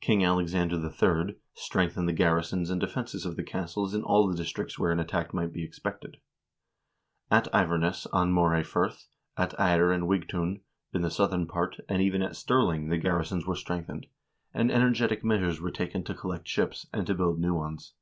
King 0.00 0.24
Alexander 0.24 0.74
III. 0.74 1.36
strengthened 1.54 2.08
the 2.08 2.12
garrisons 2.12 2.68
and 2.68 2.80
defenses 2.80 3.24
of 3.24 3.36
the 3.36 3.44
castles 3.44 3.94
in 3.94 4.02
all 4.02 4.26
the 4.26 4.36
dis 4.36 4.50
tricts 4.52 4.76
where 4.76 4.90
an 4.90 4.98
attack 4.98 5.32
might 5.32 5.52
be 5.52 5.62
expected. 5.62 6.16
At 7.30 7.46
Iverness, 7.54 8.08
on 8.12 8.32
Moray 8.32 8.64
Firth, 8.64 9.06
at 9.36 9.54
Ayr 9.60 9.92
and 9.92 10.08
Wigtoun, 10.08 10.62
in 10.92 11.02
the 11.02 11.12
southern 11.12 11.46
part, 11.46 11.76
and 11.88 12.02
even 12.02 12.22
at 12.22 12.34
Stirling 12.34 12.88
the 12.88 12.98
garrisons 12.98 13.46
were 13.46 13.54
strengthened, 13.54 14.08
and 14.52 14.68
energetic 14.68 15.24
measures 15.24 15.60
were 15.60 15.70
taken 15.70 16.02
to 16.02 16.14
collect 16.14 16.48
ships, 16.48 16.88
and 16.92 17.06
to 17.06 17.14
build 17.14 17.38
new 17.38 17.54
ones. 17.54 17.94